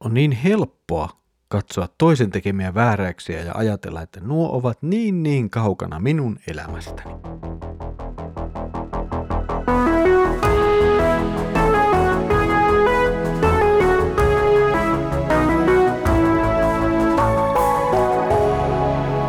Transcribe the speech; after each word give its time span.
On 0.00 0.14
niin 0.14 0.32
helppoa 0.32 1.08
katsoa 1.48 1.88
toisen 1.98 2.30
tekemiä 2.30 2.74
vääräyksiä 2.74 3.42
ja 3.42 3.52
ajatella, 3.54 4.02
että 4.02 4.20
nuo 4.20 4.48
ovat 4.52 4.82
niin 4.82 5.22
niin 5.22 5.50
kaukana 5.50 6.00
minun 6.00 6.38
elämästäni. 6.50 7.10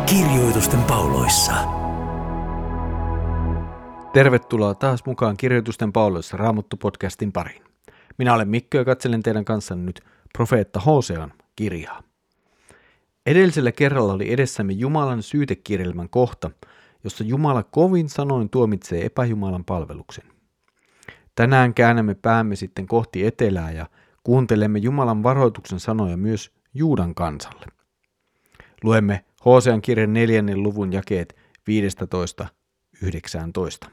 Kirjoitusten 0.06 0.82
pauloissa. 0.82 1.52
Tervetuloa 4.12 4.74
taas 4.74 5.04
mukaan 5.06 5.36
Kirjoitusten 5.36 5.92
pauloissa 5.92 6.36
Raamuttu-podcastin 6.36 7.32
pariin. 7.32 7.62
Minä 8.18 8.34
olen 8.34 8.48
Mikko 8.48 8.78
ja 8.78 8.84
katselen 8.84 9.22
teidän 9.22 9.44
kanssanne 9.44 9.84
nyt 9.84 10.00
profeetta 10.32 10.80
Hosean 10.80 11.32
kirjaa. 11.56 12.02
Edellisellä 13.26 13.72
kerralla 13.72 14.12
oli 14.12 14.32
edessämme 14.32 14.72
Jumalan 14.72 15.22
syytekirjelmän 15.22 16.08
kohta, 16.08 16.50
jossa 17.04 17.24
Jumala 17.24 17.62
kovin 17.62 18.08
sanoin 18.08 18.50
tuomitsee 18.50 19.04
epäjumalan 19.04 19.64
palveluksen. 19.64 20.24
Tänään 21.34 21.74
käännämme 21.74 22.14
päämme 22.14 22.56
sitten 22.56 22.86
kohti 22.86 23.26
etelää 23.26 23.70
ja 23.70 23.86
kuuntelemme 24.24 24.78
Jumalan 24.78 25.22
varoituksen 25.22 25.80
sanoja 25.80 26.16
myös 26.16 26.52
Juudan 26.74 27.14
kansalle. 27.14 27.66
Luemme 28.82 29.24
Hosean 29.44 29.82
kirjan 29.82 30.12
neljännen 30.12 30.62
luvun 30.62 30.92
jakeet 30.92 31.36
15-19. 33.84 33.88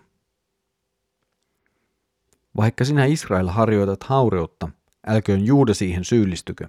Vaikka 2.57 2.85
sinä 2.85 3.05
Israel 3.05 3.47
harjoitat 3.47 4.03
haureutta, 4.03 4.69
älköön 5.07 5.45
Juuda 5.45 5.73
siihen 5.73 6.05
syyllistykö. 6.05 6.67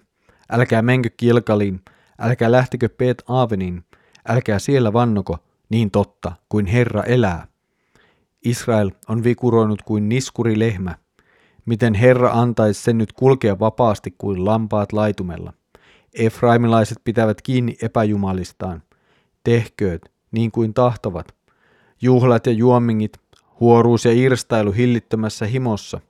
Älkää 0.51 0.83
menkö 0.83 1.11
Kilkaliin, 1.17 1.81
älkää 2.19 2.53
lähtikö 2.53 2.89
Peet 2.89 3.23
Aaveniin, 3.29 3.85
älkää 4.29 4.59
siellä 4.59 4.93
vannoko, 4.93 5.39
niin 5.69 5.91
totta 5.91 6.33
kuin 6.49 6.67
Herra 6.67 7.03
elää. 7.03 7.47
Israel 8.45 8.91
on 9.09 9.25
vikuroinut 9.25 9.83
kuin 9.83 10.09
niskuri 10.09 10.59
lehmä. 10.59 10.95
Miten 11.67 11.95
Herra 11.95 12.31
antaisi 12.33 12.83
sen 12.83 12.99
nyt 12.99 13.13
kulkea 13.13 13.59
vapaasti 13.59 14.15
kuin 14.19 14.45
lampaat 14.45 14.93
laitumella. 14.93 15.53
Efraimilaiset 16.15 16.99
pitävät 17.05 17.43
kiinni 17.43 17.77
epäjumalistaan. 17.83 18.83
Tehkööt 19.45 20.13
niin 20.31 20.51
kuin 20.51 20.75
tahtovat. 20.75 21.35
Juhlat 22.03 22.47
ja 22.47 22.53
juomingit, 22.53 23.21
huoruus 23.61 24.05
ja 24.05 24.13
irstailu 24.13 24.73
hillittömässä 24.73 25.47
himossa. 25.47 26.01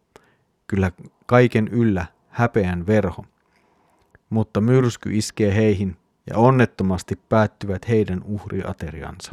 Kyllä 0.66 0.92
kaiken 1.26 1.68
yllä 1.68 2.06
häpeän 2.36 2.86
verho. 2.86 3.24
Mutta 4.30 4.60
myrsky 4.60 5.16
iskee 5.16 5.54
heihin 5.54 5.96
ja 6.30 6.38
onnettomasti 6.38 7.16
päättyvät 7.28 7.88
heidän 7.88 8.22
uhriateriansa. 8.24 9.32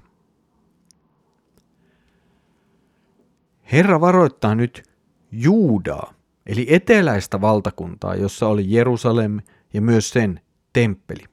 Herra 3.72 4.02
varoittaa 4.02 4.56
nyt 4.56 4.84
Juudaa, 5.32 6.14
eli 6.46 6.68
eteläistä 6.70 7.42
valtakuntaa, 7.42 8.16
jossa 8.16 8.48
oli 8.48 8.64
Jerusalem 8.68 9.40
ja 9.74 9.82
myös 9.82 10.10
sen 10.10 10.42
temppeli. 10.74 11.24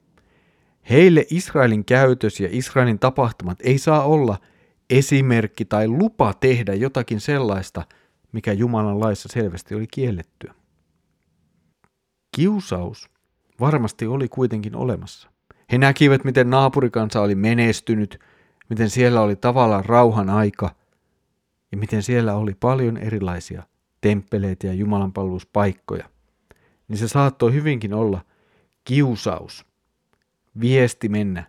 Heille 0.89 1.25
Israelin 1.29 1.85
käytös 1.85 2.39
ja 2.39 2.47
Israelin 2.51 2.99
tapahtumat 2.99 3.59
ei 3.63 3.77
saa 3.77 4.03
olla 4.03 4.37
esimerkki 4.89 5.65
tai 5.65 5.87
lupa 5.87 6.33
tehdä 6.33 6.73
jotakin 6.73 7.19
sellaista, 7.19 7.83
mikä 8.31 8.53
Jumalan 8.53 8.99
laissa 8.99 9.29
selvästi 9.31 9.75
oli 9.75 9.87
kiellettyä. 9.87 10.60
Kiusaus 12.31 13.09
varmasti 13.59 14.07
oli 14.07 14.27
kuitenkin 14.27 14.75
olemassa. 14.75 15.29
He 15.71 15.77
näkivät, 15.77 16.23
miten 16.23 16.49
naapurikansa 16.49 17.21
oli 17.21 17.35
menestynyt, 17.35 18.19
miten 18.69 18.89
siellä 18.89 19.21
oli 19.21 19.35
tavallaan 19.35 19.85
rauhan 19.85 20.29
aika 20.29 20.75
ja 21.71 21.77
miten 21.77 22.03
siellä 22.03 22.35
oli 22.35 22.53
paljon 22.59 22.97
erilaisia 22.97 23.63
temppeleitä 24.01 24.67
ja 24.67 24.73
jumalanpalveluspaikkoja. 24.73 26.09
Niin 26.87 26.97
se 26.97 27.07
saattoi 27.07 27.53
hyvinkin 27.53 27.93
olla 27.93 28.21
kiusaus, 28.83 29.65
viesti 30.61 31.09
mennä 31.09 31.43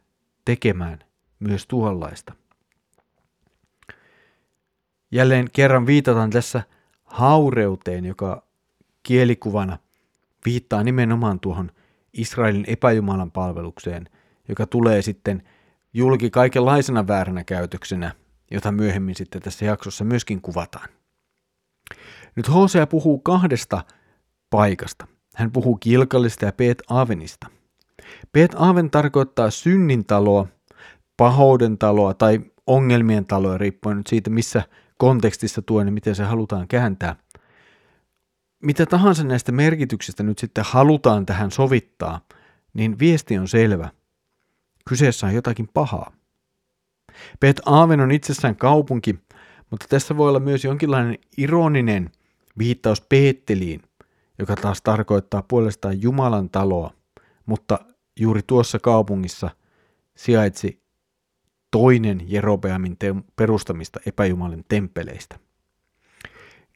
tekemään 0.44 0.98
myös 1.40 1.66
tuollaista. 1.66 2.34
Jälleen 5.10 5.48
kerran 5.52 5.86
viitataan 5.86 6.30
tässä 6.30 6.62
haureuteen, 7.04 8.04
joka 8.04 8.46
kielikuvana 9.02 9.78
viittaa 10.44 10.84
nimenomaan 10.84 11.40
tuohon 11.40 11.70
Israelin 12.12 12.64
epäjumalan 12.66 13.30
palvelukseen, 13.30 14.08
joka 14.48 14.66
tulee 14.66 15.02
sitten 15.02 15.42
julki 15.94 16.30
kaikenlaisena 16.30 17.06
vääränä 17.06 17.44
käytöksenä, 17.44 18.12
jota 18.50 18.72
myöhemmin 18.72 19.14
sitten 19.14 19.42
tässä 19.42 19.64
jaksossa 19.64 20.04
myöskin 20.04 20.40
kuvataan. 20.40 20.88
Nyt 22.36 22.54
Hosea 22.54 22.86
puhuu 22.86 23.18
kahdesta 23.18 23.84
paikasta. 24.50 25.06
Hän 25.34 25.52
puhuu 25.52 25.76
Kilkallista 25.76 26.44
ja 26.44 26.52
Peet 26.52 26.82
Avenista. 26.88 27.46
Peet 28.32 28.54
Aven 28.58 28.90
tarkoittaa 28.90 29.50
synnintaloa, 29.50 30.46
pahouden 31.16 31.78
taloa 31.78 32.14
tai 32.14 32.40
ongelmien 32.66 33.26
taloa, 33.26 33.58
riippuen 33.58 33.96
nyt 33.96 34.06
siitä, 34.06 34.30
missä 34.30 34.62
kontekstissa 34.98 35.62
tuo 35.62 35.82
ja 35.82 35.92
miten 35.92 36.14
se 36.14 36.24
halutaan 36.24 36.68
kääntää. 36.68 37.16
Mitä 38.62 38.86
tahansa 38.86 39.24
näistä 39.24 39.52
merkityksistä 39.52 40.22
nyt 40.22 40.38
sitten 40.38 40.64
halutaan 40.66 41.26
tähän 41.26 41.50
sovittaa, 41.50 42.20
niin 42.74 42.98
viesti 42.98 43.38
on 43.38 43.48
selvä. 43.48 43.90
Kyseessä 44.88 45.26
on 45.26 45.34
jotakin 45.34 45.68
pahaa. 45.74 46.12
Pet 47.40 47.60
Aaven 47.66 48.00
on 48.00 48.10
itsessään 48.10 48.56
kaupunki, 48.56 49.18
mutta 49.70 49.86
tässä 49.88 50.16
voi 50.16 50.28
olla 50.28 50.40
myös 50.40 50.64
jonkinlainen 50.64 51.18
ironinen 51.36 52.10
viittaus 52.58 53.00
Peetteliin, 53.00 53.82
joka 54.38 54.56
taas 54.56 54.82
tarkoittaa 54.82 55.42
puolestaan 55.42 56.02
Jumalan 56.02 56.50
taloa, 56.50 56.94
mutta 57.46 57.78
juuri 58.20 58.40
tuossa 58.46 58.78
kaupungissa 58.78 59.50
sijaitsi 60.16 60.82
toinen 61.70 62.20
Jerobeamin 62.26 62.96
perustamista 63.36 64.00
epäjumalin 64.06 64.64
temppeleistä. 64.68 65.38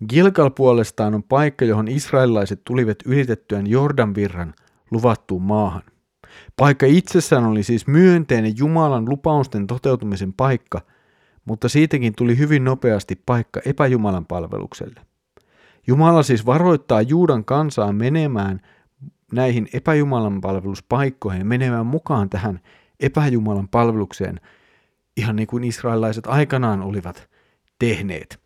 Gilgal 0.09 0.51
puolestaan 0.51 1.15
on 1.15 1.23
paikka, 1.23 1.65
johon 1.65 1.89
israelilaiset 1.89 2.61
tulivat 2.65 2.99
ylitettyään 3.05 3.67
Jordanvirran 3.67 4.55
luvattuun 4.91 5.43
maahan. 5.43 5.83
Paikka 6.57 6.87
itsessään 6.87 7.45
oli 7.45 7.63
siis 7.63 7.87
myönteinen 7.87 8.59
Jumalan 8.59 9.09
lupausten 9.09 9.67
toteutumisen 9.67 10.33
paikka, 10.33 10.81
mutta 11.45 11.69
siitäkin 11.69 12.15
tuli 12.17 12.39
hyvin 12.39 12.65
nopeasti 12.65 13.23
paikka 13.27 13.61
epäjumalan 13.65 14.27
palvelukselle. 14.27 15.01
Jumala 15.87 16.23
siis 16.23 16.47
varoittaa 16.47 17.03
Juudan 17.03 17.45
kansaa 17.45 17.93
menemään 17.93 18.61
näihin 19.33 19.69
epäjumalan 19.73 20.41
palveluspaikkoihin, 20.41 21.47
menemään 21.47 21.87
mukaan 21.87 22.31
tähän 22.31 22.61
epäjumalan 23.01 23.69
palvelukseen, 23.69 24.41
ihan 25.17 25.37
niin 25.37 25.47
kuin 25.47 25.65
israelilaiset 25.65 26.27
aikanaan 26.27 26.83
olivat 26.83 27.29
tehneet. 27.79 28.46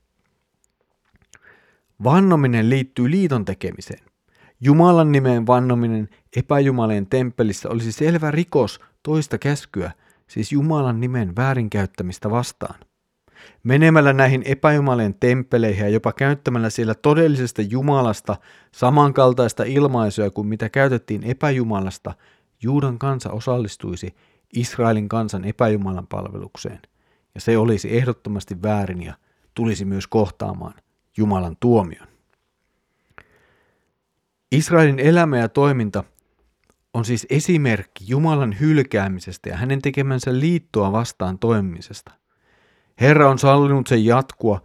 Vannominen 2.05 2.71
liittyy 2.71 3.11
liiton 3.11 3.44
tekemiseen. 3.44 4.05
Jumalan 4.61 5.12
nimeen 5.12 5.47
vannominen 5.47 6.09
epäjumalien 6.37 7.06
temppelissä 7.06 7.69
olisi 7.69 7.93
selvä 7.93 8.31
rikos 8.31 8.81
toista 9.03 9.38
käskyä, 9.38 9.93
siis 10.27 10.53
Jumalan 10.53 11.00
nimen 11.00 11.37
väärinkäyttämistä 11.37 12.31
vastaan. 12.31 12.81
Menemällä 13.62 14.12
näihin 14.12 14.43
epäjumalien 14.44 15.15
temppeleihin 15.15 15.83
ja 15.84 15.88
jopa 15.88 16.12
käyttämällä 16.12 16.71
siellä 16.71 16.94
todellisesta 16.94 17.62
Jumalasta 17.62 18.37
samankaltaista 18.72 19.65
ilmaisua 19.65 20.31
kuin 20.31 20.47
mitä 20.47 20.69
käytettiin 20.69 21.25
epäjumalasta, 21.25 22.14
Juudan 22.62 22.99
kansa 22.99 23.31
osallistuisi 23.31 24.14
Israelin 24.55 25.08
kansan 25.08 25.44
epäjumalan 25.44 26.06
palvelukseen, 26.06 26.81
ja 27.35 27.41
se 27.41 27.58
olisi 27.58 27.97
ehdottomasti 27.97 28.62
väärin 28.62 29.02
ja 29.02 29.14
tulisi 29.55 29.85
myös 29.85 30.06
kohtaamaan 30.06 30.75
Jumalan 31.20 31.56
tuomion. 31.61 32.08
Israelin 34.52 34.99
elämä 34.99 35.38
ja 35.38 35.49
toiminta 35.49 36.05
on 36.94 37.05
siis 37.05 37.26
esimerkki 37.31 38.05
Jumalan 38.08 38.61
hylkäämisestä 38.61 39.49
ja 39.49 39.56
hänen 39.56 39.82
tekemänsä 39.82 40.38
liittoa 40.38 40.93
vastaan 40.93 41.38
toimimisesta. 41.38 42.12
Herra 43.00 43.31
on 43.31 43.38
sallinut 43.38 43.87
sen 43.87 44.05
jatkua 44.05 44.61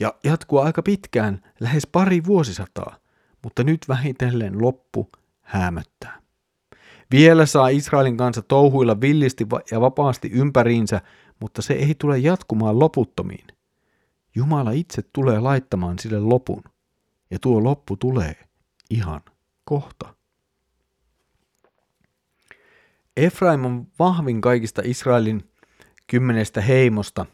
ja 0.00 0.14
jatkua 0.24 0.64
aika 0.64 0.82
pitkään, 0.82 1.42
lähes 1.60 1.86
pari 1.86 2.24
vuosisataa, 2.24 2.96
mutta 3.42 3.64
nyt 3.64 3.80
vähitellen 3.88 4.62
loppu 4.62 5.10
häämöttää. 5.42 6.20
Vielä 7.10 7.46
saa 7.46 7.68
Israelin 7.68 8.16
kanssa 8.16 8.42
touhuilla 8.42 9.00
villisti 9.00 9.46
ja 9.70 9.80
vapaasti 9.80 10.30
ympäriinsä, 10.32 11.00
mutta 11.40 11.62
se 11.62 11.74
ei 11.74 11.94
tule 11.94 12.18
jatkumaan 12.18 12.78
loputtomiin. 12.78 13.46
Jumala 14.34 14.70
itse 14.70 15.02
tulee 15.12 15.40
laittamaan 15.40 15.98
sille 15.98 16.20
lopun, 16.20 16.62
ja 17.30 17.38
tuo 17.38 17.64
loppu 17.64 17.96
tulee 17.96 18.36
ihan 18.90 19.20
kohta. 19.64 20.14
Efraim 23.16 23.64
on 23.64 23.86
vahvin 23.98 24.40
kaikista 24.40 24.82
Israelin 24.84 25.50
kymmenestä 26.06 26.60
heimosta, 26.60 27.26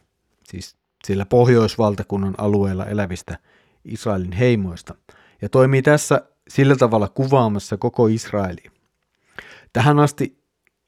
siis 0.44 0.76
sillä 1.06 1.26
pohjoisvaltakunnan 1.26 2.34
alueella 2.38 2.86
elävistä 2.86 3.38
Israelin 3.84 4.32
heimoista, 4.32 4.94
ja 5.42 5.48
toimii 5.48 5.82
tässä 5.82 6.22
sillä 6.48 6.76
tavalla 6.76 7.08
kuvaamassa 7.08 7.76
koko 7.76 8.06
Israeli. 8.06 8.62
Tähän 9.72 9.98
asti 9.98 10.38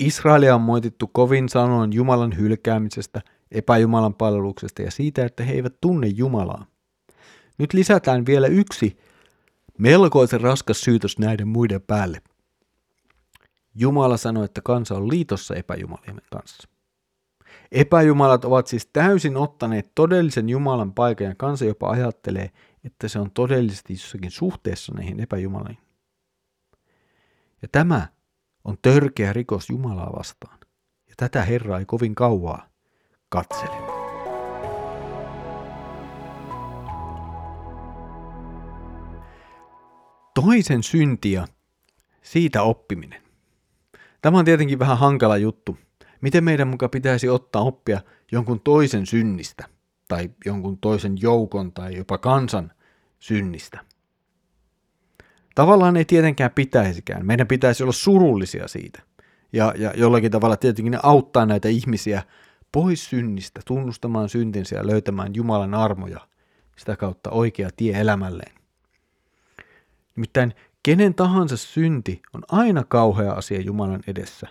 Israelia 0.01 0.55
on 0.55 0.61
moitittu 0.61 1.07
kovin 1.07 1.49
sanoin 1.49 1.93
Jumalan 1.93 2.37
hylkäämisestä, 2.37 3.21
epäjumalan 3.53 4.15
palveluksesta 4.15 4.83
ja 4.83 4.91
siitä, 4.91 5.25
että 5.25 5.45
he 5.45 5.53
eivät 5.53 5.81
tunne 5.81 6.07
Jumalaa. 6.07 6.67
Nyt 7.59 7.73
lisätään 7.73 8.27
vielä 8.27 8.47
yksi 8.47 8.99
melkoisen 9.79 10.41
raskas 10.41 10.81
syytös 10.81 11.19
näiden 11.19 11.49
muiden 11.49 11.83
päälle. 11.83 12.23
Jumala 13.75 14.17
sanoi, 14.17 14.45
että 14.45 14.61
kansa 14.61 14.95
on 14.95 15.09
liitossa 15.09 15.55
epäjumalien 15.55 16.21
kanssa. 16.33 16.69
Epäjumalat 17.73 18.45
ovat 18.45 18.67
siis 18.67 18.87
täysin 18.87 19.37
ottaneet 19.37 19.93
todellisen 19.95 20.49
Jumalan 20.49 20.95
paikan 20.95 21.27
ja 21.27 21.35
kansa 21.35 21.65
jopa 21.65 21.91
ajattelee, 21.91 22.51
että 22.85 23.09
se 23.09 23.19
on 23.19 23.31
todellisesti 23.31 23.93
jossakin 23.93 24.31
suhteessa 24.31 24.93
näihin 24.95 25.21
epäjumaliin. 25.21 25.79
Ja 27.63 27.69
tämä 27.73 28.07
on 28.65 28.77
törkeä 28.83 29.33
rikos 29.33 29.71
Jumalaa 29.71 30.13
vastaan. 30.19 30.59
Ja 31.09 31.15
tätä 31.17 31.45
Herra 31.45 31.79
ei 31.79 31.85
kovin 31.85 32.15
kauaa 32.15 32.68
katsele. 33.29 33.77
Toisen 40.35 40.83
syntiä, 40.83 41.45
siitä 42.23 42.63
oppiminen. 42.63 43.23
Tämä 44.23 44.39
on 44.39 44.45
tietenkin 44.45 44.79
vähän 44.79 44.99
hankala 44.99 45.37
juttu. 45.37 45.79
Miten 46.21 46.45
meidän 46.45 46.69
mukaan 46.69 46.91
pitäisi 46.91 47.29
ottaa 47.29 47.63
oppia 47.63 48.01
jonkun 48.33 48.61
toisen 48.61 49.07
synnistä, 49.07 49.65
tai 50.09 50.31
jonkun 50.45 50.79
toisen 50.79 51.17
joukon 51.23 51.73
tai 51.73 51.97
jopa 51.97 52.19
kansan 52.19 52.73
synnistä? 53.19 53.85
Tavallaan 55.55 55.97
ei 55.97 56.05
tietenkään 56.05 56.51
pitäisikään. 56.51 57.27
Meidän 57.27 57.47
pitäisi 57.47 57.83
olla 57.83 57.93
surullisia 57.93 58.69
siitä. 58.69 59.03
Ja, 59.53 59.75
ja 59.77 59.93
jollakin 59.97 60.31
tavalla 60.31 60.57
tietenkin 60.57 60.99
auttaa 61.03 61.47
näitä 61.47 61.69
ihmisiä 61.69 62.23
pois 62.73 63.11
synnistä, 63.11 63.61
tunnustamaan 63.67 64.29
syntinsä 64.29 64.77
ja 64.77 64.87
löytämään 64.87 65.35
Jumalan 65.35 65.75
armoja, 65.75 66.29
sitä 66.77 66.97
kautta 66.97 67.31
oikea 67.31 67.71
tie 67.77 68.01
elämälleen. 68.01 68.55
Nimittäin 70.17 70.55
kenen 70.83 71.15
tahansa 71.15 71.57
synti 71.57 72.23
on 72.35 72.43
aina 72.49 72.85
kauhea 72.85 73.33
asia 73.33 73.61
Jumalan 73.61 74.03
edessä. 74.07 74.47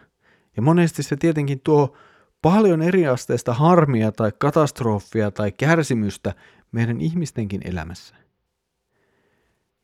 Ja 0.56 0.62
monesti 0.62 1.04
se 1.04 1.16
tietenkin 1.16 1.60
tuo 1.60 1.98
paljon 2.42 2.82
eriasteista 2.82 3.54
harmia 3.54 4.12
tai 4.12 4.32
katastrofia 4.38 5.32
tai 5.32 5.52
kärsimystä 5.52 6.34
meidän 6.72 7.02
ihmistenkin 7.02 7.62
elämässä. 7.64 8.16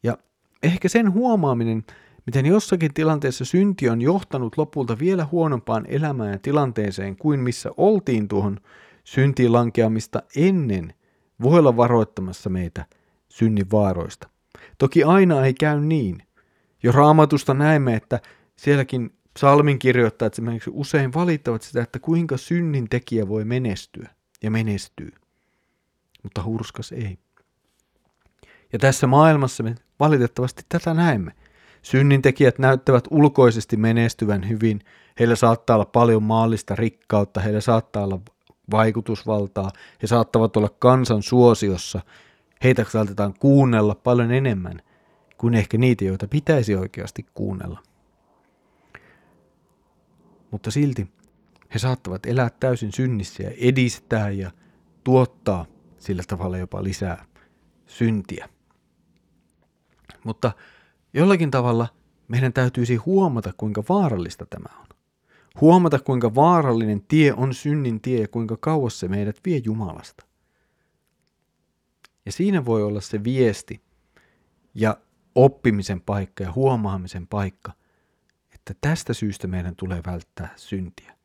Ja 0.03 0.17
ehkä 0.63 0.89
sen 0.89 1.13
huomaaminen, 1.13 1.83
miten 2.25 2.45
jossakin 2.45 2.93
tilanteessa 2.93 3.45
synti 3.45 3.89
on 3.89 4.01
johtanut 4.01 4.57
lopulta 4.57 4.99
vielä 4.99 5.27
huonompaan 5.31 5.85
elämään 5.87 6.31
ja 6.31 6.39
tilanteeseen 6.39 7.17
kuin 7.17 7.39
missä 7.39 7.69
oltiin 7.77 8.27
tuohon 8.27 8.59
syntiin 9.03 9.53
lankeamista 9.53 10.23
ennen, 10.35 10.93
voi 11.41 11.59
olla 11.59 11.77
varoittamassa 11.77 12.49
meitä 12.49 12.85
synnin 13.29 13.71
vaaroista. 13.71 14.29
Toki 14.77 15.03
aina 15.03 15.45
ei 15.45 15.53
käy 15.53 15.79
niin. 15.79 16.23
Jo 16.83 16.91
raamatusta 16.91 17.53
näemme, 17.53 17.95
että 17.95 18.19
sielläkin 18.55 19.13
psalmin 19.33 19.79
kirjoittajat 19.79 20.33
esimerkiksi 20.33 20.71
usein 20.73 21.13
valittavat 21.13 21.61
sitä, 21.61 21.81
että 21.81 21.99
kuinka 21.99 22.37
synnin 22.37 22.89
tekijä 22.89 23.27
voi 23.27 23.45
menestyä 23.45 24.09
ja 24.43 24.51
menestyy. 24.51 25.11
Mutta 26.23 26.43
hurskas 26.43 26.91
ei. 26.91 27.17
Ja 28.73 28.79
tässä 28.79 29.07
maailmassa 29.07 29.63
me 29.63 29.75
valitettavasti 29.99 30.63
tätä 30.69 30.93
näemme. 30.93 31.31
Synnintekijät 31.83 32.59
näyttävät 32.59 33.03
ulkoisesti 33.11 33.77
menestyvän 33.77 34.49
hyvin. 34.49 34.79
Heillä 35.19 35.35
saattaa 35.35 35.75
olla 35.75 35.85
paljon 35.85 36.23
maallista 36.23 36.75
rikkautta, 36.75 37.39
heillä 37.39 37.61
saattaa 37.61 38.03
olla 38.03 38.19
vaikutusvaltaa, 38.71 39.71
he 40.01 40.07
saattavat 40.07 40.57
olla 40.57 40.69
kansan 40.79 41.23
suosiossa. 41.23 42.01
Heitä 42.63 42.85
saatetaan 42.89 43.33
kuunnella 43.39 43.95
paljon 43.95 44.31
enemmän 44.31 44.81
kuin 45.37 45.53
ehkä 45.53 45.77
niitä, 45.77 46.05
joita 46.05 46.27
pitäisi 46.27 46.75
oikeasti 46.75 47.25
kuunnella. 47.33 47.79
Mutta 50.51 50.71
silti 50.71 51.07
he 51.73 51.79
saattavat 51.79 52.25
elää 52.25 52.49
täysin 52.59 52.91
synnissä 52.93 53.43
ja 53.43 53.51
edistää 53.57 54.29
ja 54.29 54.51
tuottaa 55.03 55.65
sillä 55.97 56.23
tavalla 56.27 56.57
jopa 56.57 56.83
lisää 56.83 57.25
syntiä. 57.85 58.49
Mutta 60.23 60.51
jollakin 61.13 61.51
tavalla 61.51 61.87
meidän 62.27 62.53
täytyisi 62.53 62.95
huomata, 62.95 63.53
kuinka 63.57 63.83
vaarallista 63.89 64.45
tämä 64.45 64.79
on. 64.79 64.87
Huomata, 65.61 65.99
kuinka 65.99 66.35
vaarallinen 66.35 67.01
tie 67.07 67.33
on 67.33 67.53
synnin 67.53 68.01
tie 68.01 68.21
ja 68.21 68.27
kuinka 68.27 68.57
kauas 68.59 68.99
se 68.99 69.07
meidät 69.07 69.39
vie 69.45 69.61
Jumalasta. 69.65 70.25
Ja 72.25 72.31
siinä 72.31 72.65
voi 72.65 72.83
olla 72.83 73.01
se 73.01 73.23
viesti 73.23 73.81
ja 74.75 74.97
oppimisen 75.35 76.01
paikka 76.01 76.43
ja 76.43 76.51
huomaamisen 76.51 77.27
paikka, 77.27 77.71
että 78.53 78.73
tästä 78.81 79.13
syystä 79.13 79.47
meidän 79.47 79.75
tulee 79.75 80.01
välttää 80.05 80.53
syntiä. 80.55 81.15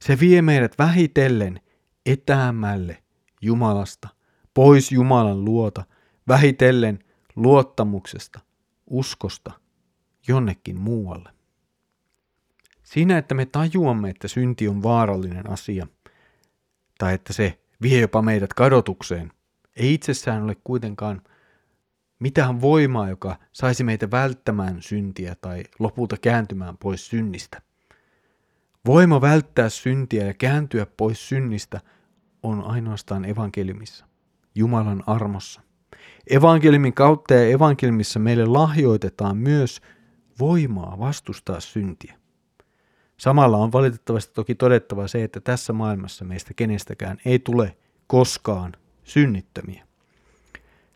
Se 0.00 0.20
vie 0.20 0.42
meidät 0.42 0.78
vähitellen 0.78 1.60
etäämälle 2.06 3.02
Jumalasta, 3.42 4.08
pois 4.54 4.92
Jumalan 4.92 5.44
luota, 5.44 5.84
vähitellen 6.28 6.98
luottamuksesta, 7.36 8.40
uskosta 8.90 9.52
jonnekin 10.28 10.76
muualle. 10.80 11.30
Siinä, 12.82 13.18
että 13.18 13.34
me 13.34 13.46
tajuamme, 13.46 14.10
että 14.10 14.28
synti 14.28 14.68
on 14.68 14.82
vaarallinen 14.82 15.50
asia, 15.50 15.86
tai 16.98 17.14
että 17.14 17.32
se 17.32 17.58
vie 17.82 18.00
jopa 18.00 18.22
meidät 18.22 18.54
kadotukseen, 18.54 19.32
ei 19.76 19.94
itsessään 19.94 20.42
ole 20.42 20.56
kuitenkaan 20.64 21.22
mitään 22.18 22.60
voimaa, 22.60 23.08
joka 23.08 23.36
saisi 23.52 23.84
meitä 23.84 24.10
välttämään 24.10 24.82
syntiä 24.82 25.34
tai 25.40 25.64
lopulta 25.78 26.16
kääntymään 26.16 26.78
pois 26.78 27.06
synnistä. 27.06 27.62
Voima 28.86 29.20
välttää 29.20 29.68
syntiä 29.68 30.24
ja 30.24 30.34
kääntyä 30.34 30.86
pois 30.86 31.28
synnistä 31.28 31.80
on 32.42 32.64
ainoastaan 32.64 33.24
evankeliumissa, 33.24 34.06
Jumalan 34.54 35.02
armossa. 35.06 35.67
Evankeliumin 36.30 36.94
kautta 36.94 37.34
ja 37.34 37.48
evankeliumissa 37.48 38.18
meille 38.18 38.46
lahjoitetaan 38.46 39.36
myös 39.36 39.80
voimaa 40.40 40.98
vastustaa 40.98 41.60
syntiä. 41.60 42.14
Samalla 43.16 43.56
on 43.56 43.72
valitettavasti 43.72 44.34
toki 44.34 44.54
todettava 44.54 45.08
se, 45.08 45.24
että 45.24 45.40
tässä 45.40 45.72
maailmassa 45.72 46.24
meistä 46.24 46.54
kenestäkään 46.54 47.18
ei 47.24 47.38
tule 47.38 47.76
koskaan 48.06 48.72
synnittömiä. 49.04 49.84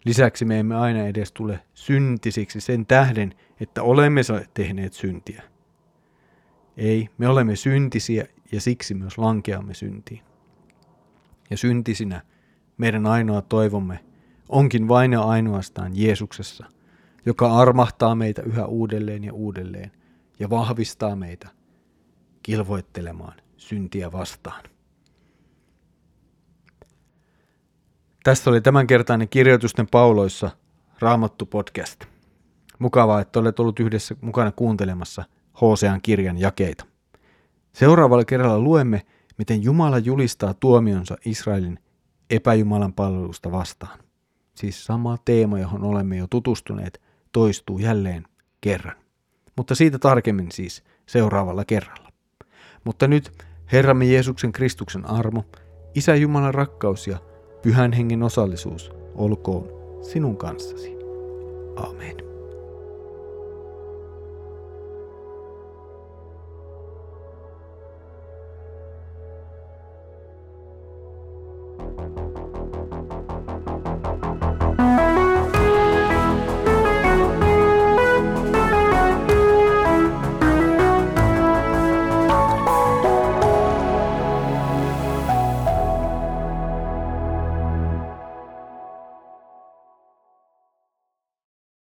Lisäksi 0.05 0.45
me 0.45 0.61
emme 0.61 0.77
aina 0.77 1.07
edes 1.07 1.33
tule 1.33 1.61
syntisiksi 1.75 2.61
sen 2.61 2.87
tähden, 2.87 3.35
että 3.61 3.83
olemme 3.83 4.21
tehneet 4.55 4.93
syntiä. 4.93 5.43
Ei, 6.77 7.09
me 7.19 7.29
olemme 7.29 7.57
syntisiä 7.57 8.27
ja 8.53 8.61
siksi 8.61 8.95
myös 8.95 9.19
lankeamme 9.19 9.75
syntiin. 9.75 10.21
Ja 11.51 11.57
syntisinä 11.57 12.23
meidän 12.77 13.07
ainoa 13.07 13.43
toivomme 13.43 14.05
onkin 14.53 14.89
vain 14.89 15.13
ja 15.13 15.23
ainoastaan 15.23 15.93
Jeesuksessa, 15.95 16.67
joka 17.27 17.53
armahtaa 17.53 18.15
meitä 18.15 18.43
yhä 18.43 18.67
uudelleen 18.67 19.25
ja 19.25 19.33
uudelleen 19.33 19.93
ja 20.39 20.51
vahvistaa 20.51 21.17
meitä 21.17 21.49
kilvoittelemaan 22.43 23.35
syntiä 23.57 24.13
vastaan. 24.13 24.63
Tässä 28.25 28.51
oli 28.51 28.61
tämänkertainen 28.61 29.29
kirjoitusten 29.29 29.87
pauloissa 29.91 30.51
Raamattu 31.01 31.47
podcast. 31.47 32.05
Mukavaa, 32.79 33.21
että 33.21 33.41
olet 33.41 33.61
ollut 33.61 33.81
yhdessä 33.81 34.17
mukana 34.21 34.53
kuuntelemassa 34.53 35.25
Hosean 35.61 36.01
kirjan 36.03 36.39
jakeita. 36.39 36.85
Seuraavalla 37.73 38.25
kerralla 38.25 38.59
luemme, 38.59 39.03
miten 39.39 39.63
Jumala 39.63 39.99
julistaa 39.99 40.55
tuomionsa 40.55 41.17
Israelin 41.25 41.79
epäjumalan 42.31 42.93
palvelusta 42.93 43.53
vastaan. 43.53 43.99
Siis 44.63 44.85
sama 44.85 45.19
teema, 45.25 45.59
johon 45.59 45.85
olemme 45.85 46.17
jo 46.17 46.27
tutustuneet, 46.31 47.01
toistuu 47.33 47.79
jälleen 47.79 48.25
kerran. 48.61 48.97
Mutta 49.57 49.75
siitä 49.75 49.99
tarkemmin 49.99 50.53
siis 50.53 50.85
seuraavalla 51.07 51.65
kerralla. 51.65 52.13
Mutta 52.85 53.09
nyt 53.09 53.33
Herramme 53.73 54.05
Jeesuksen 54.05 54.53
Kristuksen 54.53 55.11
armo, 55.11 55.45
Isä 55.95 56.15
Jumalan 56.15 56.55
rakkaus 56.55 57.07
ja 57.07 57.19
Pyhän 57.63 57.93
hengen 57.93 58.23
osallisuus 58.23 58.93
olkoon 59.15 59.69
sinun 60.03 60.37
kanssasi. 60.37 60.97
Amen. 61.77 62.32